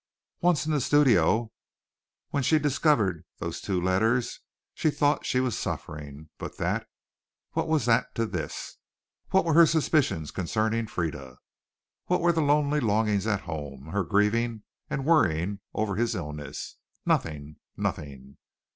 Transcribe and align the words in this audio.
Once 0.41 0.65
in 0.65 0.71
the 0.71 0.81
studio, 0.81 1.51
when 2.31 2.41
she 2.41 2.57
discovered 2.57 3.23
those 3.37 3.61
two 3.61 3.79
letters, 3.79 4.39
she 4.73 4.89
thought 4.89 5.27
she 5.27 5.39
was 5.39 5.55
suffering 5.55 6.27
but 6.39 6.57
that, 6.57 6.87
what 7.51 7.67
was 7.67 7.85
that 7.85 8.15
to 8.15 8.25
this? 8.25 8.77
What 9.29 9.45
were 9.45 9.53
her 9.53 9.67
suspicions 9.67 10.31
concerning 10.31 10.87
Frieda? 10.87 11.37
What 12.07 12.21
were 12.21 12.31
the 12.33 12.41
lonely 12.41 12.79
longings 12.79 13.27
at 13.27 13.41
home, 13.41 13.89
her 13.91 14.03
grieving 14.03 14.63
and 14.89 15.05
worrying 15.05 15.59
over 15.75 15.95
his 15.95 16.15
illness? 16.15 16.77
Nothing, 17.05 17.57
nothing! 17.77 18.37